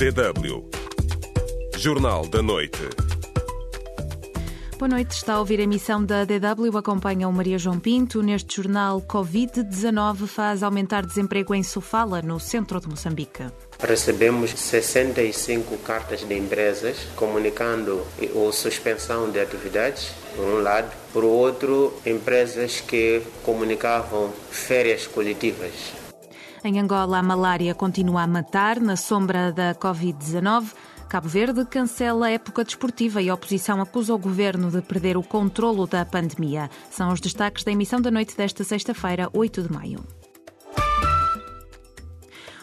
[0.00, 0.64] DW.
[1.76, 2.88] Jornal da Noite.
[4.78, 8.22] Boa noite, está a ouvir a emissão da DW, acompanha o Maria João Pinto.
[8.22, 13.44] Neste jornal, Covid-19 faz aumentar desemprego em Sofala, no centro de Moçambique.
[13.78, 20.90] Recebemos 65 cartas de empresas comunicando a suspensão de atividades, por um lado.
[21.12, 25.99] Por outro, empresas que comunicavam férias coletivas.
[26.62, 30.74] Em Angola, a malária continua a matar na sombra da Covid-19.
[31.08, 35.22] Cabo Verde cancela a época desportiva e a oposição acusa o governo de perder o
[35.22, 36.68] controlo da pandemia.
[36.90, 40.19] São os destaques da emissão da noite desta sexta-feira, 8 de maio.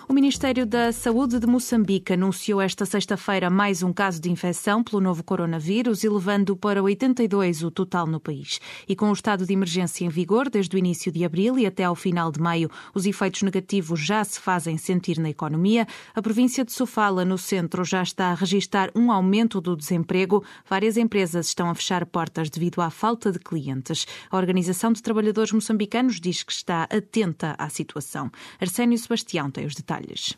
[0.10, 5.02] O Ministério da Saúde de Moçambique anunciou esta sexta-feira mais um caso de infecção pelo
[5.02, 8.62] novo coronavírus, elevando para 82 o total no país.
[8.88, 11.84] E com o estado de emergência em vigor desde o início de abril e até
[11.84, 15.86] ao final de maio, os efeitos negativos já se fazem sentir na economia.
[16.16, 20.42] A província de Sofala, no centro, já está a registrar um aumento do desemprego.
[20.70, 24.08] Várias empresas estão a fechar portas devido à falta de clientes.
[24.32, 28.32] A Organização de Trabalhadores Moçambicanos diz que está atenta à situação.
[28.58, 30.38] Arsénio Sebastião tem os detalhes detalhes.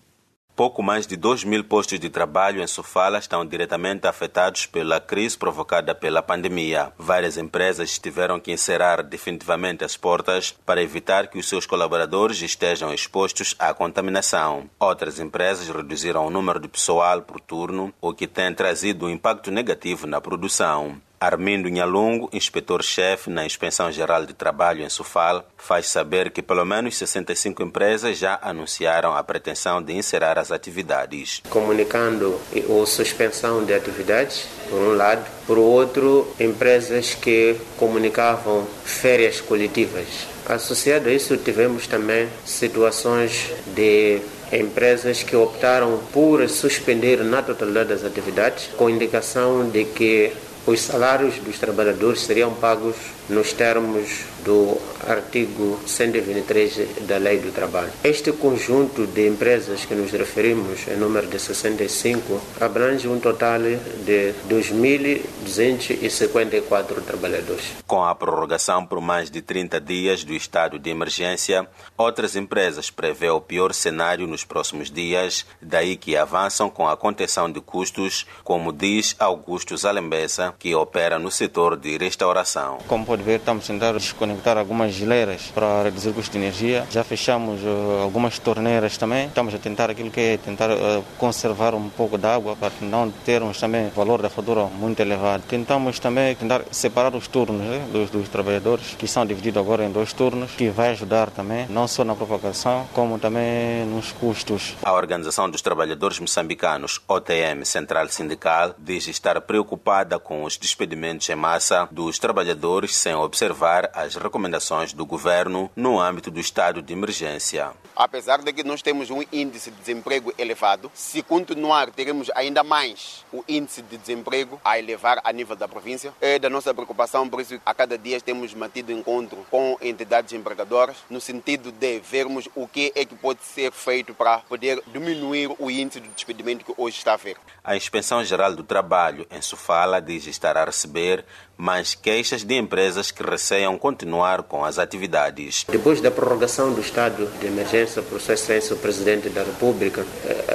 [0.56, 5.38] Pouco mais de 2 mil postos de trabalho em Sofala estão diretamente afetados pela crise
[5.38, 6.92] provocada pela pandemia.
[6.98, 12.94] Várias empresas tiveram que encerrar definitivamente as portas para evitar que os seus colaboradores estejam
[12.94, 14.70] expostos à contaminação.
[14.78, 19.50] Outras empresas reduziram o número de pessoal por turno, o que tem trazido um impacto
[19.50, 21.02] negativo na produção.
[21.20, 26.96] Armindo Nhalungo, inspetor-chefe na Inspeção Geral de Trabalho em Sofal, faz saber que pelo menos
[26.96, 31.42] 65 empresas já anunciaram a pretensão de encerrar as atividades.
[31.50, 40.08] Comunicando a suspensão de atividades, por um lado, por outro, empresas que comunicavam férias coletivas.
[40.48, 48.04] Associado a isso, tivemos também situações de empresas que optaram por suspender na totalidade das
[48.04, 50.32] atividades, com indicação de que
[50.66, 52.96] os salários dos trabalhadores seriam pagos
[53.30, 57.92] nos termos do artigo 123 da Lei do Trabalho.
[58.04, 63.62] Este conjunto de empresas que nos referimos, em número de 65, abrange um total
[64.06, 67.66] de 2.254 trabalhadores.
[67.86, 71.68] Com a prorrogação por mais de 30 dias do estado de emergência,
[71.98, 77.52] outras empresas prevê o pior cenário nos próximos dias, daí que avançam com a contenção
[77.52, 82.80] de custos, como diz Augusto Zalembesa, que opera no setor de restauração.
[82.88, 86.86] Como pode ver, estamos tentando desconectar algumas geleiras para reduzir o custo de energia.
[86.90, 89.28] Já fechamos uh, algumas torneiras também.
[89.28, 93.12] Estamos a tentar aquilo que é tentar uh, conservar um pouco de água para não
[93.12, 95.44] termos também valor da fatura muito elevado.
[95.48, 99.92] Tentamos também tentar separar os turnos né, dos, dos, trabalhadores, que são divididos agora em
[99.92, 104.76] dois turnos, que vai ajudar também, não só na propagação, como também nos custos.
[104.84, 111.36] A Organização dos Trabalhadores Moçambicanos, OTM Central Sindical, diz estar preocupada com os despedimentos em
[111.36, 117.72] massa dos trabalhadores sem observar as recomendações do governo no âmbito do estado de emergência.
[117.96, 123.26] Apesar de que nós temos um índice de desemprego elevado, se continuar, teremos ainda mais
[123.34, 126.14] o índice de desemprego a elevar a nível da província.
[126.22, 130.98] É da nossa preocupação, por isso, a cada dia temos mantido encontro com entidades empregadoras,
[131.10, 135.70] no sentido de vermos o que é que pode ser feito para poder diminuir o
[135.70, 137.38] índice de despedimento que hoje está a haver.
[137.64, 141.26] A Inspeção Geral do Trabalho, em Sofala, diz estar a receber
[141.60, 145.66] mais queixas de empresas que receiam continuar com as atividades.
[145.70, 150.06] Depois da prorrogação do estado de emergência por sua excelência o Presidente da República,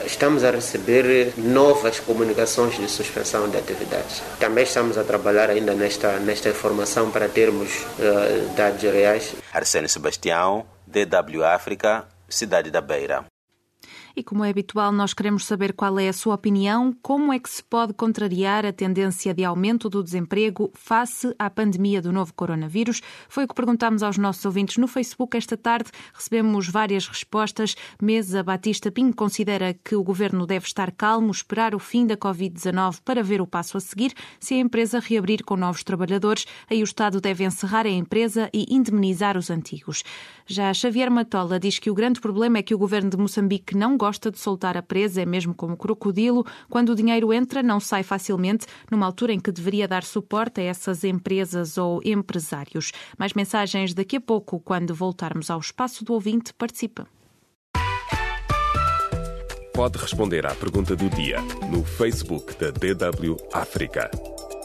[0.06, 4.22] estamos a receber novas comunicações de suspensão de atividades.
[4.40, 9.34] Também estamos a trabalhar ainda nesta, nesta informação para termos uh, dados reais.
[9.52, 13.24] Arsênio Sebastião, DW África, Cidade da Beira.
[14.16, 17.50] E como é habitual, nós queremos saber qual é a sua opinião, como é que
[17.50, 23.02] se pode contrariar a tendência de aumento do desemprego face à pandemia do novo coronavírus.
[23.28, 25.90] Foi o que perguntámos aos nossos ouvintes no Facebook esta tarde.
[26.12, 27.74] Recebemos várias respostas.
[28.00, 33.00] Mesa Batista Pinho considera que o governo deve estar calmo, esperar o fim da Covid-19
[33.04, 34.14] para ver o passo a seguir.
[34.38, 38.72] Se a empresa reabrir com novos trabalhadores, aí o Estado deve encerrar a empresa e
[38.72, 40.04] indemnizar os antigos.
[40.46, 43.96] Já Xavier Matola diz que o grande problema é que o governo de Moçambique não
[44.04, 46.44] gosta de soltar a presa, é mesmo como crocodilo.
[46.68, 50.64] Quando o dinheiro entra, não sai facilmente, numa altura em que deveria dar suporte a
[50.64, 52.92] essas empresas ou empresários.
[53.18, 56.52] Mais mensagens daqui a pouco, quando voltarmos ao espaço do ouvinte.
[56.52, 57.06] Participa.
[59.72, 61.40] Pode responder à pergunta do dia
[61.70, 64.10] no Facebook da DW África.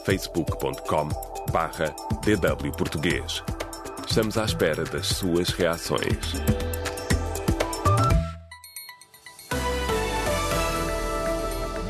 [0.05, 1.07] facebook.com
[1.51, 3.41] barra DW Português.
[4.05, 6.33] Estamos à espera das suas reações.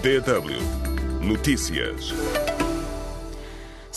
[0.01, 0.62] DW
[1.22, 2.13] Notícias.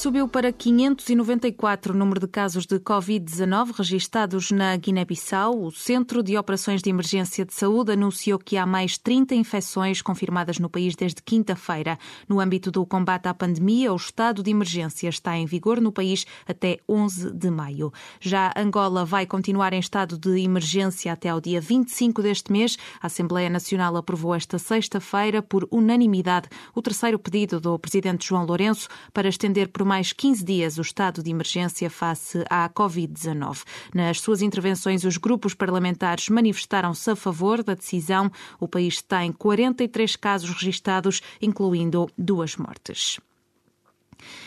[0.02, 5.62] Subiu para 594 o número de casos de Covid-19 registados na Guiné-Bissau.
[5.62, 10.58] O Centro de Operações de Emergência de Saúde anunciou que há mais 30 infecções confirmadas
[10.58, 11.96] no país desde quinta-feira.
[12.28, 16.26] No âmbito do combate à pandemia, o estado de emergência está em vigor no país
[16.48, 17.92] até 11 de maio.
[18.20, 22.76] Já Angola vai continuar em estado de emergência até ao dia 25 deste mês.
[23.00, 28.88] A Assembleia Nacional aprovou esta sexta-feira, por unanimidade, o terceiro pedido do presidente João Lourenço
[29.14, 33.62] para estender por mais 15 dias o estado de emergência face à Covid-19.
[33.94, 38.32] Nas suas intervenções, os grupos parlamentares manifestaram-se a favor da decisão.
[38.58, 43.20] O país tem 43 casos registados, incluindo duas mortes.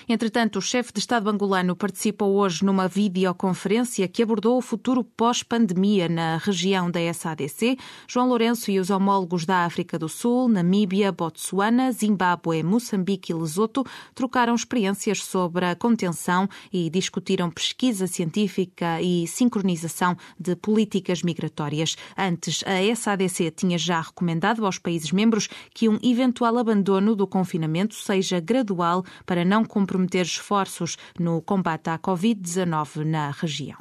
[0.08, 6.08] Entretanto, o chefe de Estado angolano participou hoje numa videoconferência que abordou o futuro pós-pandemia
[6.08, 7.78] na região da SADC.
[8.08, 13.84] João Lourenço e os homólogos da África do Sul, Namíbia, Botsuana, Zimbábue, Moçambique e Lesoto
[14.14, 21.96] trocaram experiências sobre a contenção e discutiram pesquisa científica e sincronização de políticas migratórias.
[22.18, 27.96] Antes, a SADC tinha já recomendado aos países membros que um eventual abandono do confinamento
[27.96, 33.78] seja gradual para não comprometer esforços no combate à Covid-19 na região.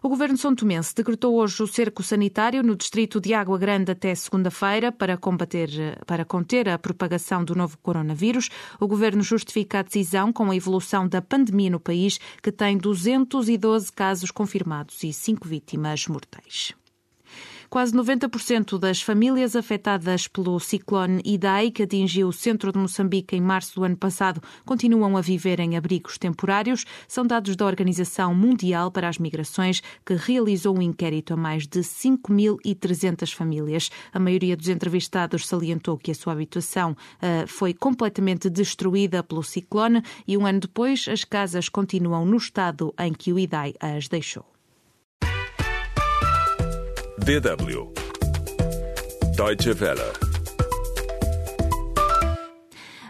[0.00, 4.14] O governo São Tomense decretou hoje o cerco sanitário no distrito de Água Grande até
[4.14, 5.68] segunda-feira para combater,
[6.06, 8.48] para conter a propagação do novo coronavírus.
[8.78, 13.92] O governo justifica a decisão com a evolução da pandemia no país, que tem 212
[13.92, 16.77] casos confirmados e 5 vítimas mortais.
[17.70, 23.42] Quase 90% das famílias afetadas pelo ciclone Idai, que atingiu o centro de Moçambique em
[23.42, 26.86] março do ano passado, continuam a viver em abrigos temporários.
[27.06, 31.80] São dados da Organização Mundial para as Migrações, que realizou um inquérito a mais de
[31.80, 33.90] 5.300 famílias.
[34.14, 40.02] A maioria dos entrevistados salientou que a sua habitação uh, foi completamente destruída pelo ciclone
[40.26, 44.57] e um ano depois as casas continuam no estado em que o Idai as deixou.
[47.28, 47.92] DW
[49.36, 50.00] Deutsche Welle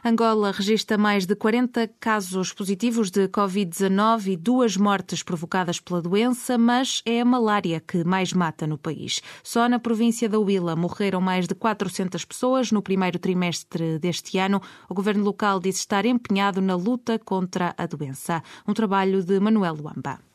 [0.05, 6.59] Angola registra mais de 40 casos positivos de Covid-19 e duas mortes provocadas pela doença,
[6.59, 9.23] mas é a malária que mais mata no país.
[9.45, 14.61] Só na província da Huila morreram mais de 400 pessoas no primeiro trimestre deste ano.
[14.89, 18.43] O governo local disse estar empenhado na luta contra a doença.
[18.67, 20.28] Um trabalho de Manuel Luamba.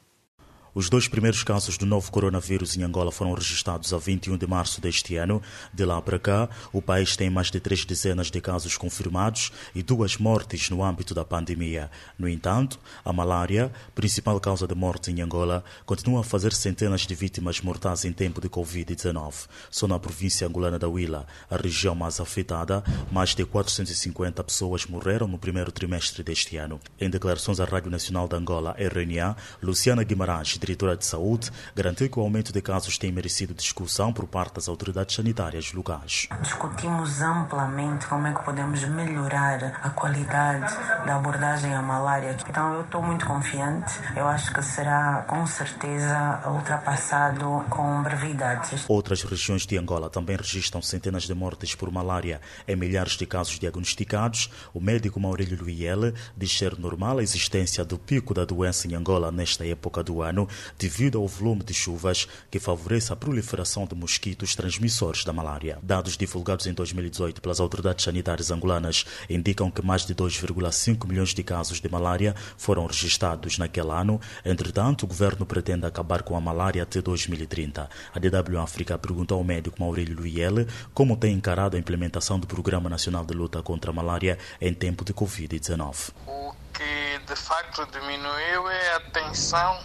[0.76, 4.82] Os dois primeiros casos do novo coronavírus em Angola foram registrados a 21 de março
[4.82, 5.40] deste ano.
[5.72, 9.84] De lá para cá, o país tem mais de três dezenas de casos confirmados e
[9.84, 11.92] duas mortes no âmbito da pandemia.
[12.18, 17.14] No entanto, a malária, principal causa de morte em Angola, continua a fazer centenas de
[17.14, 19.48] vítimas mortais em tempo de Covid-19.
[19.70, 25.28] Só na província angolana da Huila, a região mais afetada, mais de 450 pessoas morreram
[25.28, 26.80] no primeiro trimestre deste ano.
[27.00, 32.18] Em declarações à Rádio Nacional de Angola, RNA, Luciana Guimarães, diretora de saúde, garantiu que
[32.18, 36.30] o aumento de casos tem merecido discussão por parte das autoridades sanitárias locais.
[36.42, 40.74] Discutimos amplamente como é que podemos melhorar a qualidade
[41.06, 42.38] da abordagem à malária.
[42.48, 43.94] Então eu estou muito confiante.
[44.16, 48.86] Eu acho que será com certeza ultrapassado com brevidade.
[48.88, 53.60] Outras regiões de Angola também registram centenas de mortes por malária em milhares de casos
[53.60, 54.50] diagnosticados.
[54.74, 59.32] O médico Maurílio Luiele diz ser normal a existência do pico da doença em Angola
[59.32, 60.48] nesta época do ano
[60.78, 65.78] devido ao volume de chuvas que favorece a proliferação de mosquitos transmissores da malária.
[65.82, 71.44] Dados divulgados em 2018 pelas autoridades sanitárias angolanas indicam que mais de 2,5 milhões de
[71.44, 74.20] casos de malária foram registrados naquele ano.
[74.46, 77.90] Entretanto, o governo pretende acabar com a malária até 2030.
[78.14, 82.90] A DW África perguntou ao médico Maurílio Luiele como tem encarado a implementação do Programa
[82.90, 86.63] Nacional de Luta contra a Malária em tempo de Covid-19.
[86.74, 89.80] Que de facto diminuiu é a tensão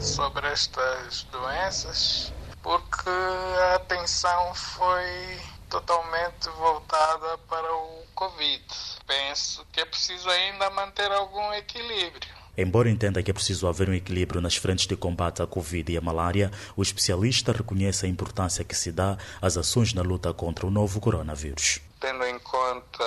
[0.00, 3.10] sobre estas doenças, porque
[3.70, 8.64] a atenção foi totalmente voltada para o Covid.
[9.06, 12.34] Penso que é preciso ainda manter algum equilíbrio.
[12.56, 15.98] Embora entenda que é preciso haver um equilíbrio nas frentes de combate à Covid e
[15.98, 20.66] à malária, o especialista reconhece a importância que se dá às ações na luta contra
[20.66, 21.80] o novo coronavírus.
[22.00, 23.04] Tendo em conta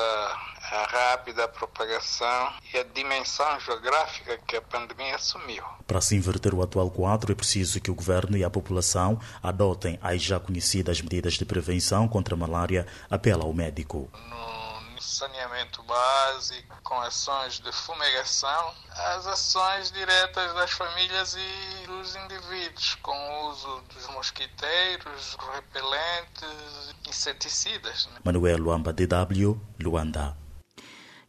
[1.30, 5.64] rápida propagação e a dimensão geográfica que a pandemia assumiu.
[5.86, 10.00] Para se inverter o atual quadro, é preciso que o governo e a população adotem
[10.02, 14.10] as já conhecidas medidas de prevenção contra a malária, apela ao médico.
[14.14, 22.96] No saneamento básico, com ações de fumigação, as ações diretas das famílias e dos indivíduos,
[23.02, 28.08] com o uso dos mosquiteiros, repelentes, inseticidas.
[28.08, 28.20] Né?
[28.24, 30.49] Manuel Luamba, DW, Luanda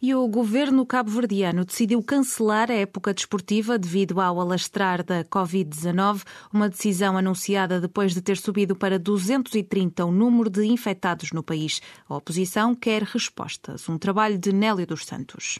[0.03, 6.69] e o governo cabo-verdiano decidiu cancelar a época desportiva devido ao alastrar da Covid-19, uma
[6.69, 11.83] decisão anunciada depois de ter subido para 230 o número de infectados no país.
[12.09, 13.89] A oposição quer respostas.
[13.89, 15.59] Um trabalho de Nélio dos Santos.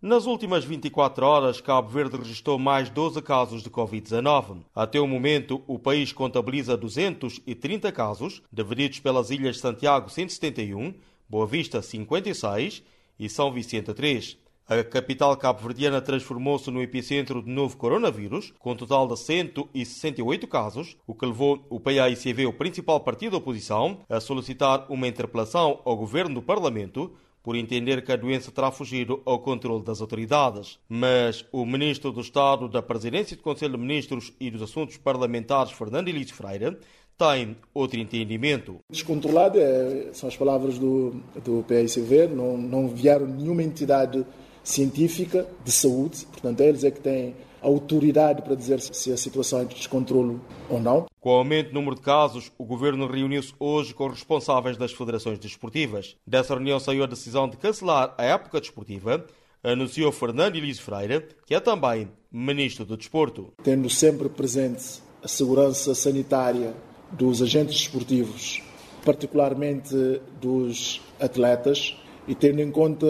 [0.00, 4.58] Nas últimas 24 horas, Cabo Verde registrou mais 12 casos de Covid-19.
[4.74, 10.94] Até o momento, o país contabiliza 230 casos, divididos pelas ilhas Santiago 171,
[11.26, 12.82] Boa Vista 56
[13.18, 14.38] e São Vicente 3.
[14.66, 20.96] A capital cabo-verdiana transformou-se no epicentro do novo coronavírus, com um total de 168 casos,
[21.06, 25.94] o que levou o PAICV, o principal partido da oposição, a solicitar uma interpelação ao
[25.94, 30.78] governo do Parlamento por entender que a doença terá fugido ao controle das autoridades.
[30.88, 35.72] Mas o ministro do Estado da Presidência do Conselho de Ministros e dos Assuntos Parlamentares,
[35.72, 36.78] Fernando Elísio Freire,
[37.16, 38.78] tem outro entendimento.
[38.90, 41.10] Descontrolado é, são as palavras do,
[41.44, 44.24] do PICV, não, não vieram nenhuma entidade
[44.62, 49.64] científica de saúde, portanto, eles é que têm autoridade para dizer se a situação é
[49.64, 51.06] de descontrole ou não.
[51.18, 55.38] Com o aumento do número de casos, o governo reuniu-se hoje com responsáveis das federações
[55.38, 56.16] desportivas.
[56.26, 59.24] Dessa reunião saiu a decisão de cancelar a época desportiva,
[59.62, 63.52] anunciou Fernando Elise Freire, que é também ministro do Desporto.
[63.62, 66.74] Tendo sempre presente a segurança sanitária
[67.16, 68.62] dos agentes desportivos,
[69.04, 73.06] particularmente dos atletas, e tendo em conta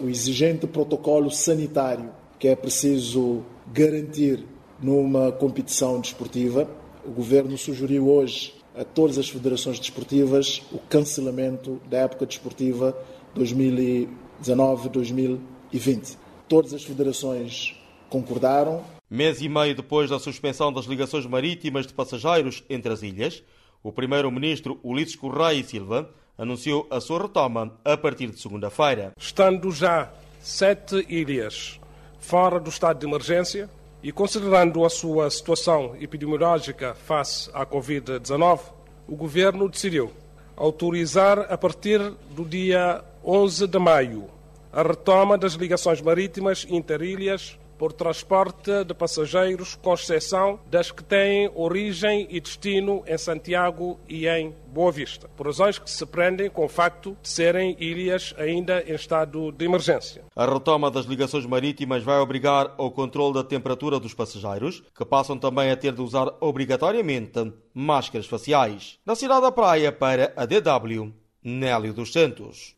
[0.00, 3.42] o exigente protocolo sanitário que é preciso
[3.72, 4.44] garantir
[4.80, 6.68] numa competição desportiva,
[7.06, 12.96] o governo sugeriu hoje a todas as federações desportivas o cancelamento da época desportiva
[13.36, 16.16] 2019-2020.
[16.48, 17.76] Todas as federações
[18.10, 18.82] concordaram,
[19.14, 23.44] Mês e meio depois da suspensão das ligações marítimas de passageiros entre as ilhas,
[23.80, 29.12] o primeiro-ministro Ulisses Correia e Silva anunciou a sua retoma a partir de segunda-feira.
[29.16, 31.78] Estando já sete ilhas
[32.18, 33.70] fora do estado de emergência
[34.02, 38.62] e considerando a sua situação epidemiológica face à Covid-19,
[39.06, 40.10] o governo decidiu
[40.56, 42.00] autorizar a partir
[42.34, 44.28] do dia 11 de maio
[44.72, 51.50] a retoma das ligações marítimas interilhas por transporte de passageiros, com exceção das que têm
[51.54, 56.64] origem e destino em Santiago e em Boa Vista, por razões que se prendem com
[56.64, 60.24] o facto de serem ilhas ainda em estado de emergência.
[60.34, 65.36] A retoma das ligações marítimas vai obrigar ao controle da temperatura dos passageiros, que passam
[65.36, 68.98] também a ter de usar obrigatoriamente máscaras faciais.
[69.04, 71.12] Na cidade da Praia, para a DW,
[71.42, 72.74] Nélio dos Santos.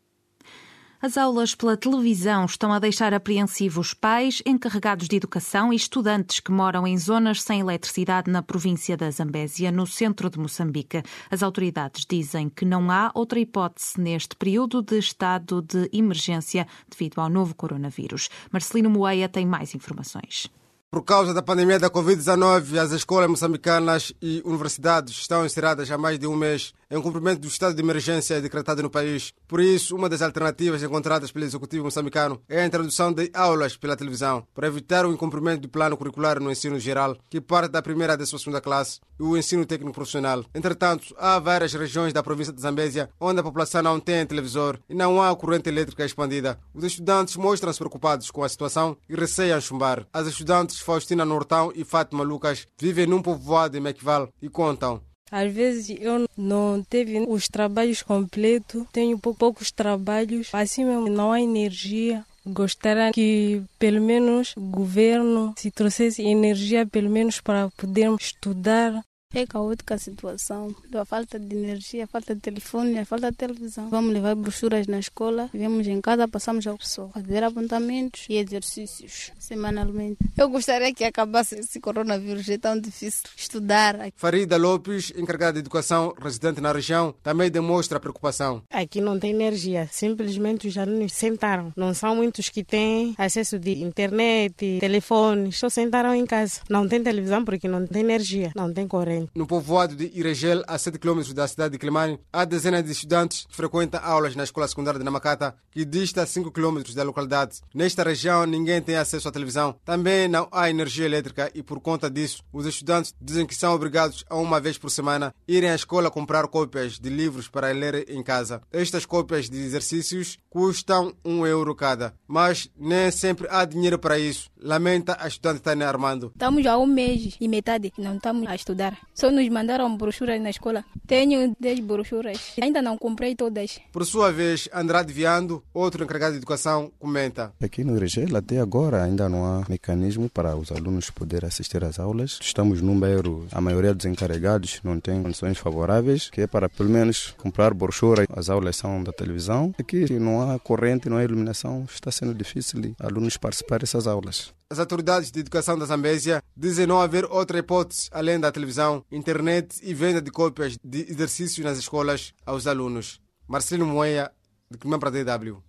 [0.99, 6.51] As aulas pela televisão estão a deixar apreensivos pais, encarregados de educação e estudantes que
[6.51, 11.03] moram em zonas sem eletricidade na província da Zambésia, no centro de Moçambique.
[11.29, 17.21] As autoridades dizem que não há outra hipótese neste período de estado de emergência devido
[17.21, 18.27] ao novo coronavírus.
[18.51, 20.49] Marcelino Moeia tem mais informações.
[20.89, 26.17] Por causa da pandemia da Covid-19, as escolas moçambicanas e universidades estão encerradas há mais
[26.17, 29.33] de um mês em cumprimento do estado de emergência decretado no país.
[29.47, 33.95] Por isso, uma das alternativas encontradas pelo executivo moçambicano é a introdução de aulas pela
[33.95, 38.13] televisão, para evitar o incumprimento do plano curricular no ensino geral, que parte da primeira
[38.13, 40.43] à segunda classe, e o ensino técnico profissional.
[40.53, 44.93] Entretanto, há várias regiões da província de Zambésia onde a população não tem televisor e
[44.93, 46.59] não há corrente elétrica expandida.
[46.73, 50.07] Os estudantes mostram-se preocupados com a situação e receiam chumbar.
[50.13, 55.51] As estudantes Faustina Nortão e Fátima Lucas vivem num povoado de Mequival e contam às
[55.51, 62.25] vezes eu não tive os trabalhos completos, tenho poucos trabalhos, assim mesmo não há energia.
[62.45, 69.03] Gostaria que pelo menos o governo se trouxesse energia pelo menos para podermos estudar.
[69.33, 73.35] É caótica a situação, a falta de energia, a falta de telefone, a falta de
[73.35, 73.89] televisão.
[73.89, 79.31] Vamos levar brochuras na escola, vemos em casa, passamos ao pessoal, fazer apontamentos e exercícios
[79.37, 80.17] semanalmente.
[80.37, 83.97] Eu gostaria que acabasse esse coronavírus, é tão difícil estudar.
[84.15, 88.63] Farida Lopes, encarregada de educação, residente na região, também demonstra preocupação.
[88.71, 91.73] Aqui não tem energia, simplesmente os alunos sentaram.
[91.75, 96.61] Não são muitos que têm acesso de internet, telefone, só sentaram em casa.
[96.69, 100.77] Não tem televisão porque não tem energia, não tem corrente No povoado de Iregel, a
[100.77, 104.67] 7 km da cidade de Climane, há dezenas de estudantes que frequentam aulas na escola
[104.67, 107.61] secundária de Namacata, que dista 5 km da localidade.
[107.73, 109.75] Nesta região, ninguém tem acesso à televisão.
[109.85, 114.25] Também não há energia elétrica e, por conta disso, os estudantes dizem que são obrigados
[114.29, 118.23] a uma vez por semana irem à escola comprar cópias de livros para ler em
[118.23, 118.61] casa.
[118.71, 124.49] Estas cópias de exercícios custam um euro cada, mas nem sempre há dinheiro para isso.
[124.59, 126.31] Lamenta a estudante Tânia Armando.
[126.33, 128.97] Estamos há um mês e metade, não estamos a estudar.
[129.17, 130.85] Só nos mandaram brochuras na escola.
[131.07, 132.53] Tenho 10 brochuras.
[132.61, 133.79] Ainda não comprei todas.
[133.91, 137.51] Por sua vez, Andrade Viando, outro encarregado de educação, comenta.
[137.59, 141.97] Aqui no Regel, até agora, ainda não há mecanismo para os alunos poderem assistir às
[141.97, 142.37] aulas.
[142.39, 146.91] Estamos num bairro, a maioria dos encarregados não tem condições favoráveis, que é para pelo
[146.91, 148.27] menos comprar brochura.
[148.29, 149.73] As aulas são da televisão.
[149.79, 151.87] Aqui não há corrente, não há iluminação.
[151.91, 154.55] Está sendo difícil alunos participar dessas aulas.
[154.69, 159.79] As autoridades de educação da Zambésia dizem não haver outra hipótese além da televisão, internet
[159.81, 163.21] e venda de cópias de exercícios nas escolas aos alunos.
[163.47, 164.29] Marcelo Moeia,
[164.69, 165.63] de Clima para DW.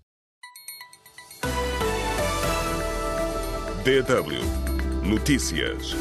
[3.85, 5.95] DW Notícias.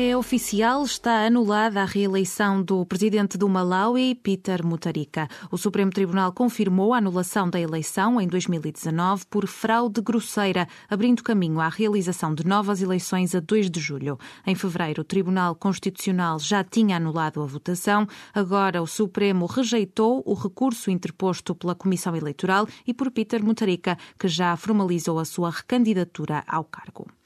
[0.00, 5.26] É oficial, está anulada a reeleição do presidente do Malawi, Peter Mutharika.
[5.50, 11.58] O Supremo Tribunal confirmou a anulação da eleição em 2019 por fraude grosseira, abrindo caminho
[11.58, 14.16] à realização de novas eleições a 2 de julho.
[14.46, 18.06] Em fevereiro, o Tribunal Constitucional já tinha anulado a votação.
[18.32, 24.28] Agora, o Supremo rejeitou o recurso interposto pela Comissão Eleitoral e por Peter Mutharika, que
[24.28, 27.17] já formalizou a sua recandidatura ao cargo.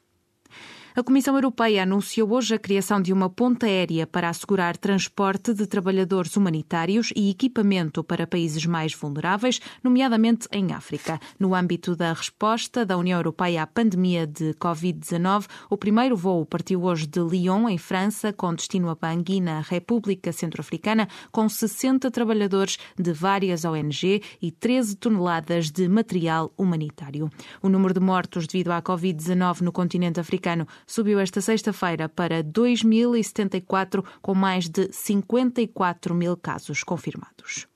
[0.95, 5.67] A Comissão Europeia anunciou hoje a criação de uma ponte aérea para assegurar transporte de
[5.67, 11.19] trabalhadores humanitários e equipamento para países mais vulneráveis, nomeadamente em África.
[11.39, 16.83] No âmbito da resposta da União Europeia à pandemia de Covid-19, o primeiro voo partiu
[16.83, 22.77] hoje de Lyon, em França, com destino a Bangui, na República Centro-Africana, com 60 trabalhadores
[22.99, 27.31] de várias ONG e 13 toneladas de material humanitário.
[27.63, 34.05] O número de mortos devido à Covid-19 no continente africano subiu esta sexta-feira para 2.074,
[34.21, 37.67] com mais de 54 mil casos confirmados.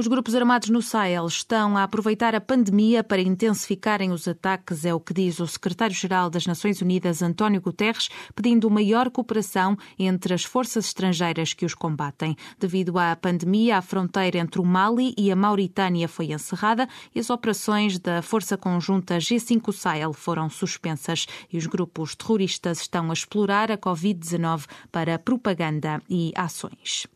[0.00, 4.94] Os grupos armados no Sahel estão a aproveitar a pandemia para intensificarem os ataques, é
[4.94, 10.42] o que diz o secretário-geral das Nações Unidas, António Guterres, pedindo maior cooperação entre as
[10.42, 12.34] forças estrangeiras que os combatem.
[12.58, 17.28] Devido à pandemia, a fronteira entre o Mali e a Mauritânia foi encerrada e as
[17.28, 23.70] operações da Força Conjunta G5 Sahel foram suspensas e os grupos terroristas estão a explorar
[23.70, 27.06] a Covid-19 para propaganda e ações.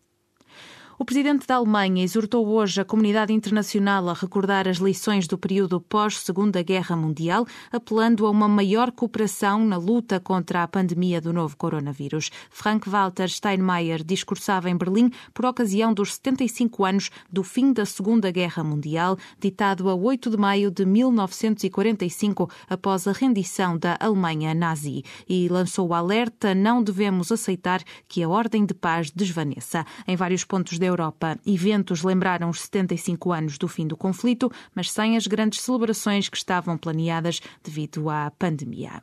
[0.97, 5.81] O presidente da Alemanha exortou hoje a comunidade internacional a recordar as lições do período
[5.81, 11.57] pós-Segunda Guerra Mundial, apelando a uma maior cooperação na luta contra a pandemia do novo
[11.57, 12.31] coronavírus.
[12.49, 18.63] Frank-Walter Steinmeier discursava em Berlim por ocasião dos 75 anos do fim da Segunda Guerra
[18.63, 25.49] Mundial, ditado a 8 de maio de 1945, após a rendição da Alemanha nazi, e
[25.49, 29.85] lançou o alerta: não devemos aceitar que a ordem de paz desvaneça.
[30.07, 31.39] Em vários pontos da Europa.
[31.47, 36.37] Eventos lembraram os 75 anos do fim do conflito, mas sem as grandes celebrações que
[36.37, 39.03] estavam planeadas devido à pandemia.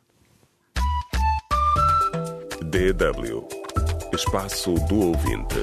[2.62, 3.46] DW
[4.14, 5.56] Espaço do Ouvinte.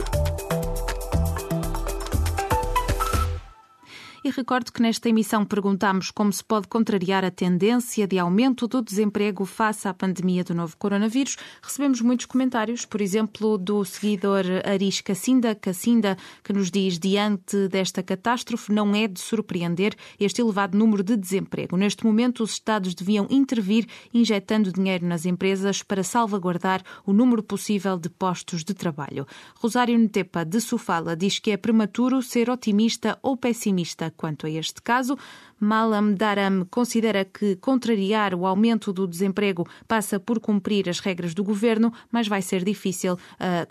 [4.30, 8.80] E recordo que nesta emissão perguntámos como se pode contrariar a tendência de aumento do
[8.80, 11.36] desemprego face à pandemia do novo coronavírus.
[11.64, 18.04] Recebemos muitos comentários, por exemplo, do seguidor Aris Cacinda, Cacinda, que nos diz: diante desta
[18.04, 21.76] catástrofe, não é de surpreender este elevado número de desemprego.
[21.76, 27.98] Neste momento, os Estados deviam intervir, injetando dinheiro nas empresas para salvaguardar o número possível
[27.98, 29.26] de postos de trabalho.
[29.56, 34.82] Rosário Netepa, de Sofala, diz que é prematuro ser otimista ou pessimista quanto a este
[34.82, 35.18] caso.
[35.60, 41.44] Malam Daram considera que contrariar o aumento do desemprego passa por cumprir as regras do
[41.44, 43.18] governo, mas vai ser difícil uh,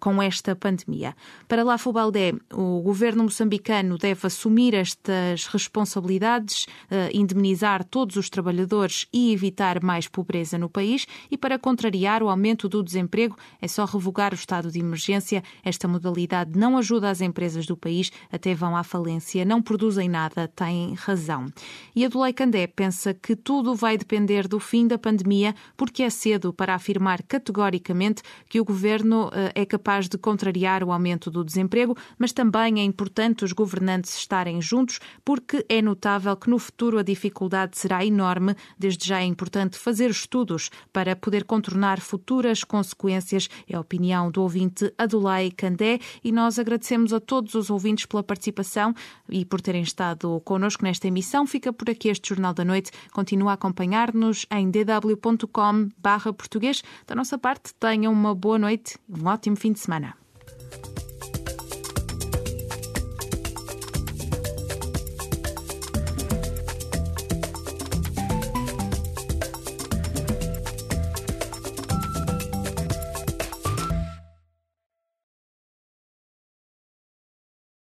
[0.01, 1.17] com esta pandemia.
[1.47, 9.07] Para Lafo Baldé, o governo moçambicano deve assumir estas responsabilidades, uh, indemnizar todos os trabalhadores
[9.13, 11.07] e evitar mais pobreza no país.
[11.31, 15.43] E para contrariar o aumento do desemprego, é só revogar o estado de emergência.
[15.65, 20.49] Esta modalidade não ajuda as empresas do país, até vão à falência, não produzem nada,
[20.49, 21.47] têm razão.
[21.95, 26.11] E a Dolei Candé pensa que tudo vai depender do fim da pandemia, porque é
[26.11, 31.45] cedo para afirmar categoricamente que o governo eh, é capaz de contrariar o aumento do
[31.45, 36.99] desemprego, mas também é importante os governantes estarem juntos, porque é notável que no futuro
[36.99, 38.55] a dificuldade será enorme.
[38.79, 43.49] Desde já é importante fazer estudos para poder contornar futuras consequências.
[43.69, 48.23] É a opinião do ouvinte Adulay Candé e nós agradecemos a todos os ouvintes pela
[48.23, 48.95] participação
[49.29, 51.47] e por terem estado connosco nesta emissão.
[51.47, 52.91] Fica por aqui este Jornal da Noite.
[53.13, 56.83] Continua a acompanhar-nos em dw.com barra português.
[57.07, 60.15] Da nossa parte, tenham uma boa noite e um ótimo fim de semana.